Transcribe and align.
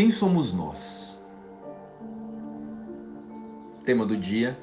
Quem 0.00 0.10
somos 0.10 0.54
nós? 0.54 1.22
Tema 3.84 4.06
do 4.06 4.16
dia: 4.16 4.58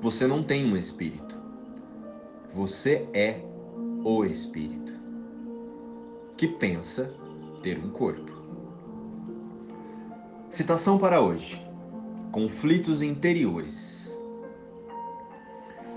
Você 0.00 0.28
não 0.28 0.44
tem 0.44 0.64
um 0.64 0.76
espírito. 0.76 1.36
Você 2.54 3.08
é 3.12 3.40
o 4.04 4.24
espírito 4.24 4.92
que 6.36 6.46
pensa 6.46 7.12
ter 7.60 7.84
um 7.84 7.90
corpo. 7.90 8.30
Citação 10.48 10.96
para 10.96 11.20
hoje: 11.20 11.60
Conflitos 12.30 13.02
interiores. 13.02 14.16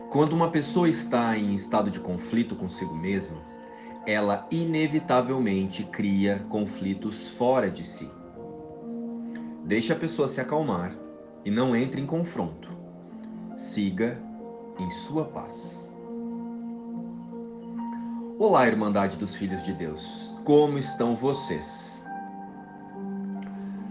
Quando 0.10 0.34
uma 0.34 0.50
pessoa 0.50 0.90
está 0.90 1.38
em 1.38 1.54
estado 1.54 1.92
de 1.92 2.00
conflito 2.00 2.56
consigo 2.56 2.96
mesma, 2.96 3.51
ela 4.06 4.48
inevitavelmente 4.50 5.84
cria 5.84 6.40
conflitos 6.50 7.30
fora 7.32 7.70
de 7.70 7.86
si. 7.86 8.10
Deixe 9.64 9.94
a 9.94 9.96
pessoa 9.96 10.28
se 10.28 10.42
acalmar 10.42 10.96
e 11.46 11.52
não 11.52 11.76
entre 11.76 12.02
em 12.02 12.06
confronto. 12.06 12.70
Siga 13.58 14.20
em 14.80 14.90
sua 14.92 15.26
paz. 15.26 15.94
Olá, 18.40 18.68
Irmandade 18.68 19.18
dos 19.18 19.36
Filhos 19.36 19.64
de 19.64 19.74
Deus. 19.74 20.36
Como 20.44 20.80
estão 20.80 21.16
vocês? 21.16 22.04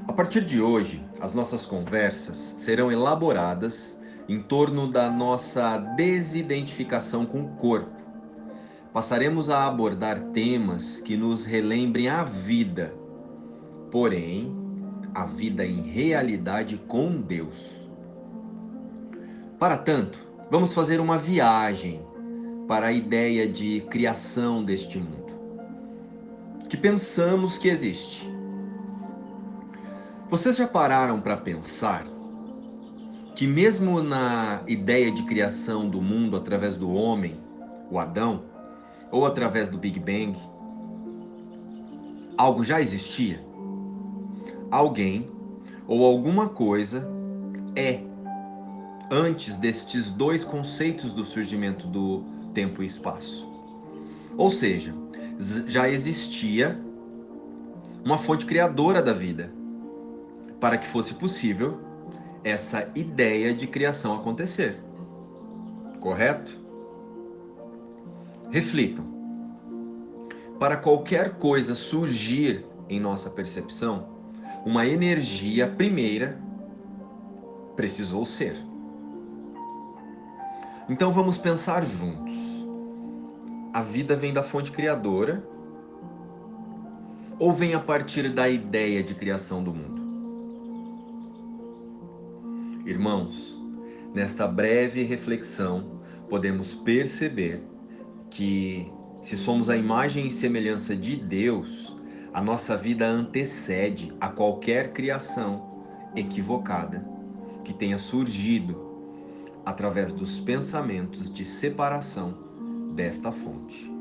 A 0.08 0.12
partir 0.12 0.44
de 0.44 0.60
hoje, 0.60 1.04
as 1.20 1.32
nossas 1.32 1.64
conversas 1.64 2.56
serão 2.58 2.90
elaboradas 2.90 4.00
em 4.28 4.42
torno 4.42 4.90
da 4.90 5.08
nossa 5.08 5.78
desidentificação 5.96 7.24
com 7.24 7.42
o 7.42 7.48
corpo 7.50 7.99
passaremos 8.92 9.48
a 9.48 9.66
abordar 9.66 10.20
temas 10.32 11.00
que 11.00 11.16
nos 11.16 11.44
relembrem 11.44 12.08
a 12.08 12.24
vida, 12.24 12.92
porém, 13.90 14.54
a 15.14 15.24
vida 15.24 15.64
em 15.64 15.82
realidade 15.82 16.76
com 16.88 17.20
Deus. 17.20 17.54
Para 19.58 19.76
tanto, 19.76 20.18
vamos 20.50 20.72
fazer 20.72 21.00
uma 21.00 21.18
viagem 21.18 22.00
para 22.66 22.86
a 22.86 22.92
ideia 22.92 23.46
de 23.46 23.80
criação 23.90 24.64
deste 24.64 24.98
mundo, 24.98 25.32
que 26.68 26.76
pensamos 26.76 27.58
que 27.58 27.68
existe. 27.68 28.28
Vocês 30.28 30.56
já 30.56 30.66
pararam 30.66 31.20
para 31.20 31.36
pensar 31.36 32.04
que, 33.34 33.46
mesmo 33.46 34.02
na 34.02 34.62
ideia 34.68 35.10
de 35.10 35.24
criação 35.24 35.88
do 35.88 36.00
mundo 36.00 36.36
através 36.36 36.76
do 36.76 36.92
homem, 36.92 37.40
o 37.90 37.98
Adão, 37.98 38.49
ou 39.10 39.26
através 39.26 39.68
do 39.68 39.78
Big 39.78 39.98
Bang, 39.98 40.38
algo 42.36 42.64
já 42.64 42.80
existia? 42.80 43.44
Alguém 44.70 45.28
ou 45.86 46.04
alguma 46.04 46.48
coisa 46.48 47.08
é 47.74 48.00
antes 49.10 49.56
destes 49.56 50.10
dois 50.10 50.44
conceitos 50.44 51.12
do 51.12 51.24
surgimento 51.24 51.86
do 51.86 52.22
tempo 52.54 52.82
e 52.82 52.86
espaço. 52.86 53.48
Ou 54.36 54.50
seja, 54.50 54.94
já 55.66 55.88
existia 55.88 56.80
uma 58.04 58.18
fonte 58.18 58.46
criadora 58.46 59.02
da 59.02 59.12
vida 59.12 59.52
para 60.60 60.78
que 60.78 60.86
fosse 60.86 61.14
possível 61.14 61.80
essa 62.44 62.88
ideia 62.94 63.52
de 63.52 63.66
criação 63.66 64.14
acontecer. 64.14 64.80
Correto? 66.00 66.59
Reflitam. 68.50 69.04
Para 70.58 70.76
qualquer 70.76 71.36
coisa 71.38 71.74
surgir 71.74 72.64
em 72.88 72.98
nossa 72.98 73.30
percepção, 73.30 74.08
uma 74.66 74.86
energia 74.86 75.68
primeira 75.68 76.38
precisou 77.76 78.26
ser. 78.26 78.56
Então 80.88 81.12
vamos 81.12 81.38
pensar 81.38 81.84
juntos. 81.84 82.34
A 83.72 83.82
vida 83.82 84.16
vem 84.16 84.32
da 84.32 84.42
fonte 84.42 84.72
criadora 84.72 85.42
ou 87.38 87.52
vem 87.52 87.74
a 87.74 87.80
partir 87.80 88.28
da 88.28 88.48
ideia 88.48 89.02
de 89.02 89.14
criação 89.14 89.62
do 89.62 89.72
mundo? 89.72 90.00
Irmãos, 92.84 93.56
nesta 94.12 94.48
breve 94.48 95.04
reflexão, 95.04 96.00
podemos 96.28 96.74
perceber 96.74 97.69
que 98.30 98.90
se 99.22 99.36
somos 99.36 99.68
a 99.68 99.76
imagem 99.76 100.28
e 100.28 100.32
semelhança 100.32 100.96
de 100.96 101.16
Deus, 101.16 101.96
a 102.32 102.40
nossa 102.40 102.76
vida 102.76 103.06
antecede 103.06 104.14
a 104.20 104.28
qualquer 104.28 104.92
criação 104.92 105.68
equivocada 106.14 107.04
que 107.64 107.74
tenha 107.74 107.98
surgido 107.98 108.88
através 109.66 110.12
dos 110.12 110.38
pensamentos 110.38 111.32
de 111.32 111.44
separação 111.44 112.34
desta 112.94 113.30
fonte. 113.30 113.92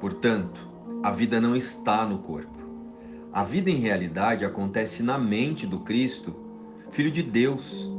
Portanto, 0.00 0.66
a 1.02 1.10
vida 1.10 1.40
não 1.40 1.54
está 1.54 2.06
no 2.06 2.18
corpo. 2.18 2.58
A 3.32 3.44
vida 3.44 3.70
em 3.70 3.76
realidade 3.76 4.44
acontece 4.44 5.02
na 5.02 5.18
mente 5.18 5.66
do 5.66 5.80
Cristo, 5.80 6.34
Filho 6.90 7.10
de 7.10 7.22
Deus, 7.22 7.90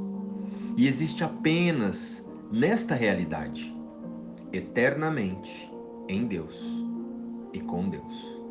e 0.75 0.87
existe 0.87 1.23
apenas 1.23 2.25
nesta 2.51 2.95
realidade 2.95 3.80
eternamente 4.51 5.71
em 6.07 6.25
Deus 6.25 6.55
e 7.53 7.59
com 7.59 7.89
Deus. 7.89 8.41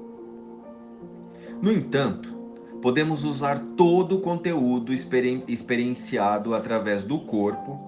No 1.61 1.72
entanto, 1.72 2.34
podemos 2.81 3.25
usar 3.25 3.59
todo 3.77 4.16
o 4.16 4.21
conteúdo 4.21 4.93
experienciado 4.93 6.55
através 6.55 7.05
do 7.05 7.19
corpo 7.19 7.78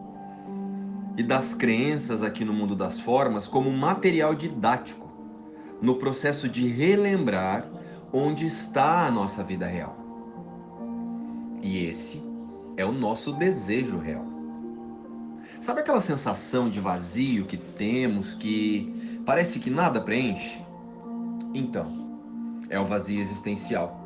e 1.16 1.22
das 1.22 1.54
crenças 1.54 2.22
aqui 2.22 2.44
no 2.44 2.52
mundo 2.52 2.74
das 2.74 2.98
formas 2.98 3.46
como 3.46 3.70
material 3.70 4.34
didático 4.34 5.10
no 5.80 5.96
processo 5.96 6.48
de 6.48 6.66
relembrar 6.66 7.68
onde 8.12 8.46
está 8.46 9.06
a 9.06 9.10
nossa 9.10 9.42
vida 9.42 9.66
real. 9.66 9.96
E 11.62 11.86
esse 11.86 12.22
é 12.76 12.84
o 12.84 12.92
nosso 12.92 13.32
desejo 13.32 13.98
real. 13.98 14.31
Sabe 15.62 15.78
aquela 15.78 16.00
sensação 16.00 16.68
de 16.68 16.80
vazio 16.80 17.46
que 17.46 17.56
temos 17.56 18.34
que 18.34 19.22
parece 19.24 19.60
que 19.60 19.70
nada 19.70 20.00
preenche? 20.00 20.60
Então, 21.54 22.18
é 22.68 22.80
o 22.80 22.84
vazio 22.84 23.20
existencial. 23.20 23.96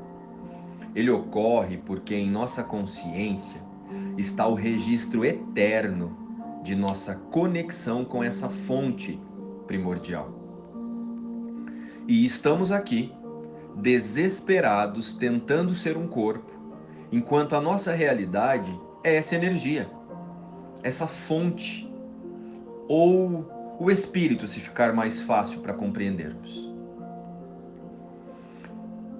Ele 0.95 1.09
ocorre 1.09 1.79
porque 1.79 2.15
em 2.15 2.31
nossa 2.31 2.63
consciência 2.63 3.59
está 4.19 4.47
o 4.47 4.53
registro 4.53 5.25
eterno 5.25 6.15
de 6.63 6.77
nossa 6.77 7.15
conexão 7.15 8.05
com 8.05 8.23
essa 8.23 8.51
fonte 8.51 9.19
primordial. 9.67 10.31
E 12.07 12.23
estamos 12.27 12.71
aqui, 12.71 13.11
desesperados, 13.77 15.15
tentando 15.15 15.73
ser 15.73 15.97
um 15.97 16.07
corpo, 16.07 16.53
enquanto 17.11 17.57
a 17.57 17.63
nossa 17.63 17.95
realidade 17.95 18.79
é 19.03 19.17
essa 19.17 19.35
energia 19.35 19.96
essa 20.87 21.09
fonte 21.09 21.91
ou 22.89 23.77
o 23.81 23.91
espírito, 23.91 24.47
se 24.47 24.61
ficar 24.61 24.95
mais 24.95 25.21
fácil 25.21 25.59
para 25.61 25.75
compreendermos. 25.75 26.71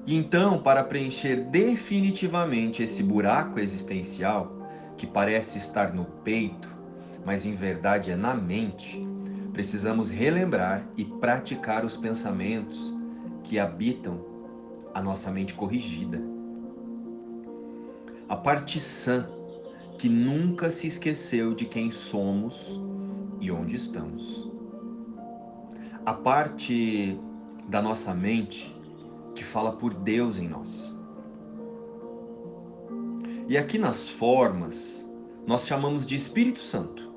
E 0.07 0.17
então, 0.17 0.63
para 0.63 0.85
preencher 0.85 1.41
definitivamente 1.51 2.85
esse 2.85 3.03
buraco 3.03 3.59
existencial 3.59 4.57
que 4.97 5.09
parece 5.09 5.59
estar 5.59 5.93
no 5.93 6.05
peito, 6.05 6.71
mas 7.25 7.45
em 7.45 7.57
verdade 7.57 8.13
é 8.13 8.17
na 8.17 8.33
mente, 8.33 9.05
precisamos 9.53 10.09
relembrar 10.09 10.87
e 10.97 11.05
praticar 11.05 11.85
os 11.85 11.97
pensamentos 11.97 12.95
que 13.43 13.59
habitam 13.59 14.25
a 14.95 15.03
nossa 15.03 15.33
mente 15.33 15.53
corrigida. 15.53 16.23
A 18.29 18.37
parte 18.37 18.79
sã 18.79 19.29
que 19.99 20.09
nunca 20.09 20.71
se 20.71 20.87
esqueceu 20.87 21.55
de 21.55 21.65
quem 21.65 21.91
somos 21.91 22.79
e 23.41 23.51
onde 23.51 23.77
estamos. 23.77 24.51
A 26.05 26.13
parte 26.13 27.19
da 27.69 27.83
nossa 27.83 28.15
mente 28.15 28.75
que 29.35 29.45
fala 29.45 29.73
por 29.73 29.93
Deus 29.95 30.39
em 30.39 30.49
nós. 30.49 30.97
E 33.49 33.57
aqui 33.57 33.79
nas 33.79 34.09
formas, 34.09 35.09
nós 35.47 35.67
chamamos 35.67 36.05
de 36.05 36.15
Espírito 36.15 36.61
Santo, 36.61 37.13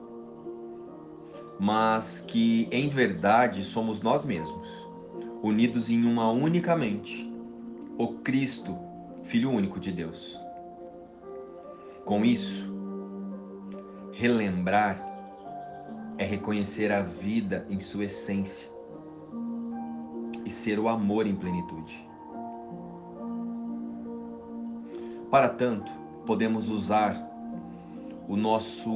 mas 1.59 2.23
que 2.27 2.67
em 2.71 2.87
verdade 2.87 3.65
somos 3.65 4.01
nós 4.01 4.23
mesmos, 4.23 4.67
unidos 5.41 5.89
em 5.89 6.05
uma 6.05 6.29
única 6.29 6.75
mente, 6.75 7.31
o 7.97 8.09
Cristo, 8.19 8.77
Filho 9.23 9.51
único 9.51 9.79
de 9.79 9.91
Deus. 9.91 10.39
Com 12.09 12.25
isso, 12.25 12.67
relembrar 14.13 14.99
é 16.17 16.25
reconhecer 16.25 16.91
a 16.91 17.03
vida 17.03 17.67
em 17.69 17.79
sua 17.79 18.05
essência 18.05 18.67
e 20.43 20.49
ser 20.49 20.79
o 20.79 20.89
amor 20.89 21.27
em 21.27 21.35
plenitude. 21.35 22.03
Para 25.29 25.49
tanto, 25.49 25.91
podemos 26.25 26.71
usar 26.71 27.13
o 28.27 28.35
nosso 28.35 28.89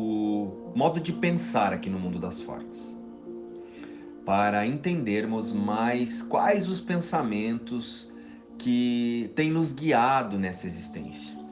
modo 0.75 0.99
de 0.99 1.13
pensar 1.13 1.71
aqui 1.71 1.91
no 1.91 1.99
mundo 1.99 2.17
das 2.17 2.41
formas, 2.41 2.99
para 4.25 4.65
entendermos 4.65 5.53
mais 5.53 6.23
quais 6.23 6.67
os 6.67 6.81
pensamentos 6.81 8.11
que 8.57 9.31
têm 9.35 9.51
nos 9.51 9.71
guiado 9.71 10.39
nessa 10.39 10.65
existência: 10.65 11.42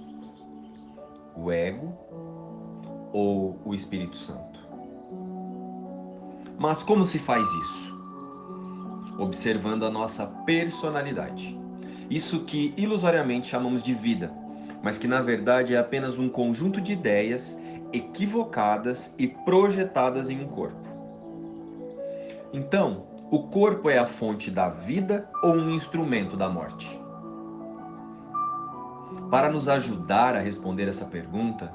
o 1.35 1.51
ego 1.51 1.93
ou 3.13 3.59
o 3.65 3.73
Espírito 3.73 4.17
Santo. 4.17 4.59
Mas 6.59 6.83
como 6.83 7.05
se 7.05 7.17
faz 7.17 7.47
isso? 7.47 7.91
Observando 9.17 9.83
a 9.83 9.89
nossa 9.89 10.27
personalidade. 10.45 11.59
Isso 12.09 12.41
que 12.41 12.73
ilusoriamente 12.77 13.47
chamamos 13.47 13.81
de 13.81 13.93
vida, 13.93 14.31
mas 14.83 14.97
que 14.97 15.07
na 15.07 15.21
verdade 15.21 15.73
é 15.73 15.77
apenas 15.77 16.17
um 16.17 16.29
conjunto 16.29 16.79
de 16.79 16.93
ideias 16.93 17.57
equivocadas 17.93 19.13
e 19.17 19.27
projetadas 19.27 20.29
em 20.29 20.43
um 20.43 20.47
corpo. 20.47 20.77
Então, 22.53 23.07
o 23.31 23.43
corpo 23.43 23.89
é 23.89 23.97
a 23.97 24.05
fonte 24.05 24.51
da 24.51 24.69
vida 24.69 25.29
ou 25.41 25.53
um 25.53 25.71
instrumento 25.71 26.35
da 26.35 26.49
morte? 26.49 27.00
Para 29.29 29.51
nos 29.51 29.67
ajudar 29.67 30.35
a 30.35 30.39
responder 30.39 30.87
essa 30.87 31.05
pergunta, 31.05 31.71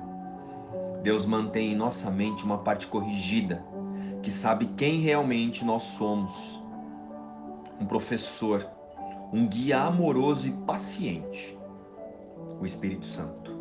Deus 1.02 1.24
mantém 1.24 1.72
em 1.72 1.76
nossa 1.76 2.10
mente 2.10 2.44
uma 2.44 2.58
parte 2.58 2.86
corrigida, 2.86 3.64
que 4.22 4.30
sabe 4.30 4.66
quem 4.76 5.00
realmente 5.00 5.64
nós 5.64 5.82
somos. 5.82 6.32
Um 7.80 7.86
professor, 7.86 8.66
um 9.32 9.46
guia 9.46 9.82
amoroso 9.82 10.48
e 10.48 10.52
paciente, 10.52 11.56
o 12.60 12.66
Espírito 12.66 13.06
Santo. 13.06 13.54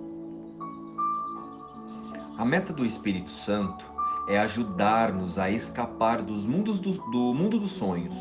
A 2.37 2.43
meta 2.43 2.73
do 2.73 2.85
Espírito 2.85 3.29
Santo 3.29 3.85
é 4.27 4.39
ajudar-nos 4.39 5.37
a 5.37 5.49
escapar 5.49 6.21
dos 6.21 6.45
mundos 6.45 6.79
do, 6.79 6.93
do 7.11 7.33
mundo 7.33 7.59
dos 7.59 7.71
sonhos, 7.71 8.15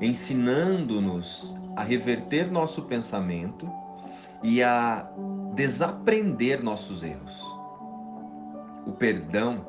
ensinando-nos 0.00 1.54
a 1.76 1.82
reverter 1.82 2.50
nosso 2.50 2.82
pensamento 2.82 3.70
e 4.42 4.62
a 4.62 5.08
desaprender 5.54 6.62
nossos 6.62 7.02
erros. 7.02 7.40
O 8.86 8.92
perdão 8.92 9.66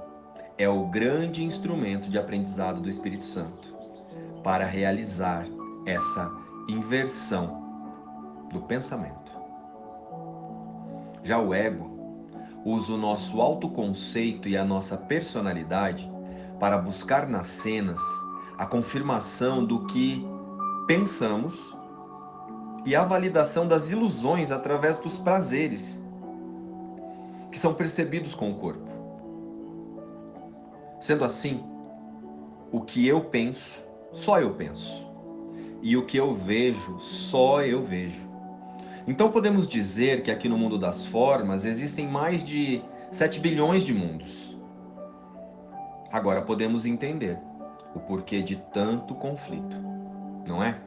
é 0.57 0.69
o 0.69 0.87
grande 0.87 1.43
instrumento 1.43 2.09
de 2.09 2.17
aprendizado 2.17 2.81
do 2.81 2.89
Espírito 2.89 3.25
Santo 3.25 3.75
para 4.43 4.65
realizar 4.65 5.45
essa 5.85 6.31
inversão 6.67 7.61
do 8.51 8.61
pensamento. 8.61 9.31
Já 11.23 11.39
o 11.39 11.53
ego 11.53 11.89
usa 12.65 12.93
o 12.93 12.97
nosso 12.97 13.41
autoconceito 13.41 14.47
e 14.47 14.55
a 14.55 14.63
nossa 14.63 14.97
personalidade 14.97 16.11
para 16.59 16.77
buscar 16.77 17.27
nas 17.27 17.47
cenas 17.47 18.01
a 18.57 18.65
confirmação 18.65 19.65
do 19.65 19.85
que 19.87 20.23
pensamos 20.87 21.75
e 22.85 22.95
a 22.95 23.03
validação 23.03 23.67
das 23.67 23.89
ilusões 23.89 24.51
através 24.51 24.97
dos 24.97 25.17
prazeres 25.17 26.01
que 27.51 27.59
são 27.59 27.73
percebidos 27.73 28.33
com 28.33 28.51
o 28.51 28.55
corpo. 28.55 28.89
Sendo 30.99 31.25
assim, 31.25 31.63
o 32.71 32.81
que 32.81 33.05
eu 33.05 33.21
penso, 33.25 33.83
só 34.13 34.39
eu 34.39 34.53
penso. 34.53 35.05
E 35.81 35.97
o 35.97 36.05
que 36.05 36.17
eu 36.17 36.33
vejo, 36.33 36.99
só 36.99 37.61
eu 37.63 37.83
vejo. 37.83 38.29
Então 39.07 39.31
podemos 39.31 39.67
dizer 39.67 40.21
que 40.21 40.31
aqui 40.31 40.47
no 40.47 40.57
mundo 40.57 40.77
das 40.77 41.03
formas 41.03 41.65
existem 41.65 42.07
mais 42.07 42.43
de 42.43 42.81
7 43.11 43.39
bilhões 43.39 43.83
de 43.83 43.93
mundos. 43.93 44.57
Agora 46.11 46.41
podemos 46.41 46.85
entender 46.85 47.37
o 47.95 47.99
porquê 47.99 48.41
de 48.41 48.57
tanto 48.73 49.15
conflito, 49.15 49.75
não 50.45 50.63
é? 50.63 50.80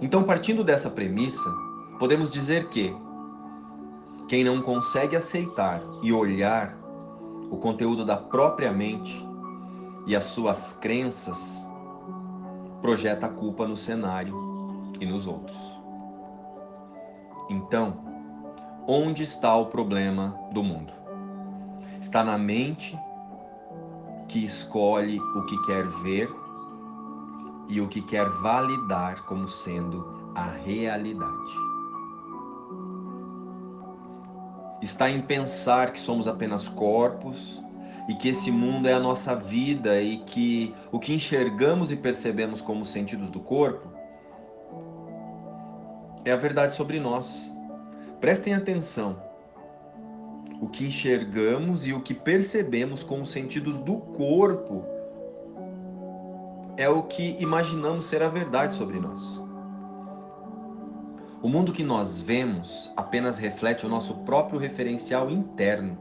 Então, 0.00 0.22
partindo 0.22 0.64
dessa 0.64 0.88
premissa, 0.88 1.50
podemos 1.98 2.30
dizer 2.30 2.68
que 2.68 2.94
quem 4.28 4.42
não 4.42 4.62
consegue 4.62 5.14
aceitar 5.14 5.82
e 6.02 6.12
olhar 6.12 6.78
o 7.50 7.56
conteúdo 7.58 8.04
da 8.04 8.16
própria 8.16 8.72
mente 8.72 9.22
e 10.06 10.16
as 10.16 10.24
suas 10.24 10.72
crenças 10.72 11.68
projeta 12.80 13.26
a 13.26 13.28
culpa 13.28 13.66
no 13.66 13.76
cenário 13.76 14.34
e 14.98 15.04
nos 15.04 15.26
outros. 15.26 15.58
Então, 17.50 17.98
onde 18.86 19.22
está 19.22 19.54
o 19.56 19.66
problema 19.66 20.38
do 20.52 20.62
mundo? 20.62 20.92
Está 22.00 22.24
na 22.24 22.38
mente 22.38 22.98
que 24.28 24.44
escolhe 24.44 25.20
o 25.20 25.44
que 25.44 25.60
quer 25.66 25.86
ver 26.02 26.39
e 27.70 27.80
o 27.80 27.88
que 27.88 28.02
quer 28.02 28.28
validar 28.28 29.24
como 29.26 29.48
sendo 29.48 30.32
a 30.34 30.50
realidade. 30.50 31.70
Está 34.82 35.08
em 35.08 35.22
pensar 35.22 35.92
que 35.92 36.00
somos 36.00 36.26
apenas 36.26 36.66
corpos 36.66 37.62
e 38.08 38.14
que 38.14 38.28
esse 38.28 38.50
mundo 38.50 38.88
é 38.88 38.92
a 38.92 38.98
nossa 38.98 39.36
vida 39.36 40.00
e 40.00 40.18
que 40.18 40.74
o 40.90 40.98
que 40.98 41.14
enxergamos 41.14 41.92
e 41.92 41.96
percebemos 41.96 42.60
como 42.60 42.84
sentidos 42.84 43.30
do 43.30 43.38
corpo 43.38 43.88
é 46.24 46.32
a 46.32 46.36
verdade 46.36 46.74
sobre 46.74 46.98
nós. 46.98 47.54
Prestem 48.20 48.54
atenção. 48.54 49.22
O 50.60 50.68
que 50.68 50.86
enxergamos 50.86 51.86
e 51.86 51.92
o 51.92 52.00
que 52.00 52.12
percebemos 52.12 53.02
com 53.02 53.22
os 53.22 53.30
sentidos 53.30 53.78
do 53.78 53.96
corpo 53.96 54.84
é 56.80 56.88
o 56.88 57.02
que 57.02 57.36
imaginamos 57.38 58.06
ser 58.06 58.22
a 58.22 58.28
verdade 58.30 58.74
sobre 58.74 58.98
nós. 58.98 59.44
O 61.42 61.46
mundo 61.46 61.74
que 61.74 61.84
nós 61.84 62.18
vemos 62.18 62.90
apenas 62.96 63.36
reflete 63.36 63.84
o 63.84 63.88
nosso 63.88 64.14
próprio 64.24 64.58
referencial 64.58 65.30
interno. 65.30 65.98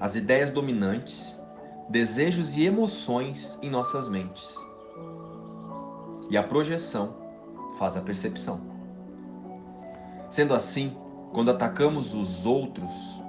As 0.00 0.16
ideias 0.16 0.50
dominantes, 0.50 1.40
desejos 1.88 2.56
e 2.56 2.64
emoções 2.66 3.56
em 3.62 3.70
nossas 3.70 4.08
mentes. 4.08 4.52
E 6.28 6.36
a 6.36 6.42
projeção 6.42 7.14
faz 7.78 7.96
a 7.96 8.00
percepção. 8.00 8.60
Sendo 10.28 10.54
assim, 10.54 10.96
quando 11.32 11.52
atacamos 11.52 12.14
os 12.14 12.44
outros, 12.46 13.22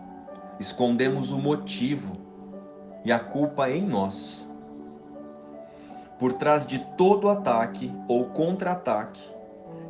escondemos 0.59 1.29
o 1.29 1.37
motivo 1.37 2.17
e 3.05 3.11
a 3.11 3.19
culpa 3.19 3.69
em 3.69 3.85
nós. 3.85 4.50
Por 6.21 6.33
trás 6.33 6.67
de 6.67 6.77
todo 6.99 7.29
ataque 7.29 7.91
ou 8.07 8.25
contra-ataque, 8.25 9.19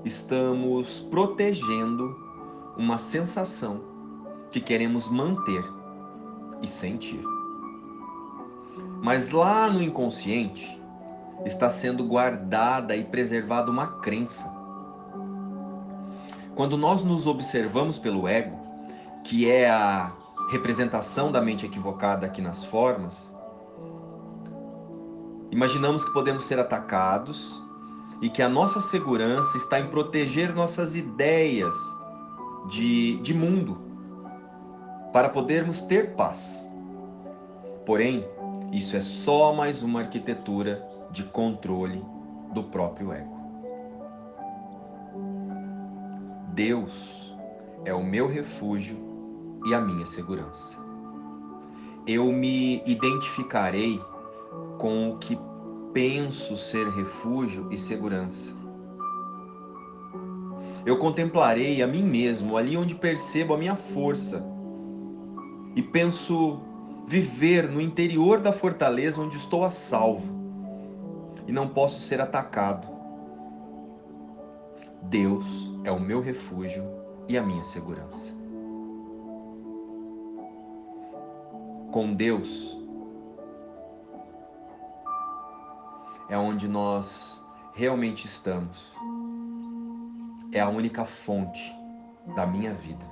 estamos 0.05 1.01
protegendo 1.01 2.17
uma 2.77 2.97
sensação 2.97 3.81
que 4.49 4.61
queremos 4.61 5.09
manter 5.09 5.61
e 6.61 6.67
sentir. 6.69 7.21
Mas 9.03 9.31
lá 9.31 9.69
no 9.69 9.83
inconsciente, 9.83 10.81
está 11.43 11.69
sendo 11.69 12.05
guardada 12.05 12.95
e 12.95 13.03
preservada 13.03 13.69
uma 13.69 13.87
crença. 13.99 14.49
Quando 16.55 16.77
nós 16.77 17.03
nos 17.03 17.27
observamos 17.27 17.99
pelo 17.99 18.25
ego, 18.25 18.57
que 19.25 19.51
é 19.51 19.69
a 19.69 20.13
representação 20.49 21.29
da 21.29 21.41
mente 21.41 21.65
equivocada 21.65 22.25
aqui 22.25 22.41
nas 22.41 22.63
formas, 22.63 23.35
imaginamos 25.51 26.03
que 26.03 26.11
podemos 26.11 26.45
ser 26.45 26.57
atacados 26.57 27.61
e 28.21 28.29
que 28.29 28.41
a 28.41 28.47
nossa 28.49 28.79
segurança 28.79 29.57
está 29.57 29.79
em 29.79 29.87
proteger 29.87 30.53
nossas 30.53 30.95
ideias 30.95 31.75
de, 32.69 33.17
de 33.17 33.33
mundo 33.33 33.77
para 35.11 35.27
podermos 35.27 35.81
ter 35.81 36.15
paz. 36.15 36.67
Porém, 37.85 38.25
isso 38.71 38.95
é 38.95 39.01
só 39.01 39.53
mais 39.53 39.83
uma 39.83 40.01
arquitetura 40.01 40.87
de 41.11 41.23
controle 41.25 42.03
do 42.53 42.63
próprio 42.63 43.11
ego. 43.11 43.41
Deus 46.53 47.35
é 47.83 47.93
o 47.93 48.03
meu 48.03 48.27
refúgio 48.27 48.97
e 49.65 49.73
a 49.73 49.81
minha 49.81 50.05
segurança. 50.05 50.77
Eu 52.07 52.31
me 52.31 52.81
identificarei 52.85 53.99
com 54.81 55.11
o 55.11 55.17
que 55.19 55.37
penso 55.93 56.57
ser 56.57 56.89
refúgio 56.89 57.71
e 57.71 57.77
segurança. 57.77 58.55
Eu 60.83 60.97
contemplarei 60.97 61.83
a 61.83 61.87
mim 61.87 62.01
mesmo 62.01 62.57
ali 62.57 62.75
onde 62.75 62.95
percebo 62.95 63.53
a 63.53 63.57
minha 63.59 63.75
força 63.75 64.43
e 65.75 65.83
penso 65.83 66.59
viver 67.07 67.69
no 67.69 67.79
interior 67.79 68.39
da 68.39 68.51
fortaleza 68.51 69.21
onde 69.21 69.37
estou 69.37 69.63
a 69.63 69.69
salvo 69.69 70.33
e 71.47 71.51
não 71.51 71.67
posso 71.67 72.01
ser 72.01 72.19
atacado. 72.19 72.87
Deus 75.03 75.45
é 75.83 75.91
o 75.91 75.99
meu 75.99 76.21
refúgio 76.21 76.83
e 77.29 77.37
a 77.37 77.43
minha 77.43 77.63
segurança. 77.63 78.33
Com 81.91 82.15
Deus 82.15 82.80
é 86.31 86.37
onde 86.37 86.65
nós 86.65 87.43
realmente 87.73 88.25
estamos. 88.25 88.89
É 90.53 90.61
a 90.61 90.69
única 90.69 91.03
fonte 91.03 91.61
da 92.33 92.47
minha 92.47 92.73
vida 92.73 93.05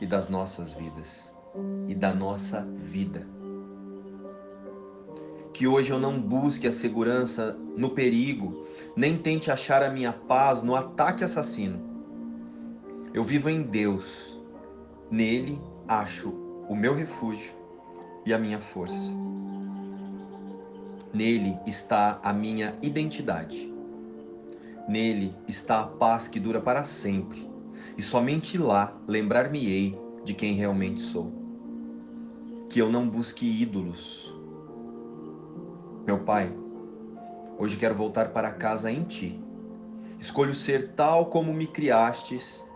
e 0.00 0.06
das 0.06 0.28
nossas 0.28 0.72
vidas 0.72 1.32
e 1.86 1.94
da 1.94 2.12
nossa 2.12 2.66
vida. 2.76 3.24
Que 5.54 5.68
hoje 5.68 5.92
eu 5.92 6.00
não 6.00 6.20
busque 6.20 6.66
a 6.66 6.72
segurança 6.72 7.56
no 7.76 7.90
perigo, 7.90 8.66
nem 8.96 9.16
tente 9.16 9.48
achar 9.48 9.80
a 9.80 9.90
minha 9.90 10.12
paz 10.12 10.60
no 10.60 10.74
ataque 10.74 11.22
assassino. 11.22 11.80
Eu 13.14 13.22
vivo 13.22 13.48
em 13.48 13.62
Deus. 13.62 14.36
Nele 15.08 15.60
acho 15.86 16.30
o 16.68 16.74
meu 16.74 16.96
refúgio 16.96 17.52
e 18.26 18.34
a 18.34 18.38
minha 18.38 18.58
força. 18.58 19.10
Nele 21.12 21.58
está 21.66 22.20
a 22.22 22.32
minha 22.32 22.76
identidade. 22.82 23.72
Nele 24.86 25.34
está 25.46 25.80
a 25.80 25.86
paz 25.86 26.28
que 26.28 26.38
dura 26.38 26.60
para 26.60 26.84
sempre, 26.84 27.48
e 27.96 28.02
somente 28.02 28.58
lá 28.58 28.94
lembrar-me-ei 29.06 29.98
de 30.24 30.34
quem 30.34 30.54
realmente 30.54 31.00
sou. 31.00 31.32
Que 32.68 32.80
eu 32.80 32.92
não 32.92 33.08
busque 33.08 33.46
ídolos. 33.46 34.34
Meu 36.06 36.18
Pai, 36.18 36.52
hoje 37.58 37.76
quero 37.76 37.94
voltar 37.94 38.28
para 38.28 38.50
casa 38.50 38.90
em 38.90 39.02
Ti. 39.04 39.40
Escolho 40.18 40.54
ser 40.54 40.92
tal 40.92 41.26
como 41.26 41.54
me 41.54 41.66
criastes 41.66 42.66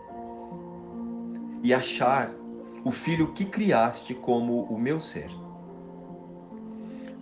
e 1.61 1.73
achar 1.73 2.33
o 2.83 2.91
filho 2.91 3.31
que 3.33 3.45
criaste 3.45 4.13
como 4.13 4.63
o 4.63 4.79
meu 4.79 4.99
ser. 4.99 5.29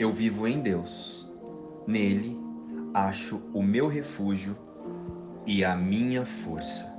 Eu 0.02 0.12
vivo 0.12 0.48
em 0.48 0.60
Deus. 0.60 1.28
Nele 1.86 2.36
acho 2.92 3.40
o 3.54 3.62
meu 3.62 3.88
refúgio 3.88 4.58
e 5.46 5.64
a 5.64 5.76
minha 5.76 6.26
força. 6.26 6.92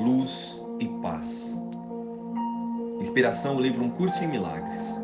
Luz 0.00 0.60
e 0.80 0.88
paz. 1.00 1.56
Inspiração, 3.00 3.54
o 3.54 3.60
livro 3.60 3.84
Um 3.84 3.90
Curso 3.90 4.24
em 4.24 4.26
Milagres. 4.26 5.03